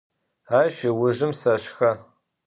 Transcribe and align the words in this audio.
Aş 0.59 0.75
ıujjım 0.89 1.33
seşşxe. 1.41 1.91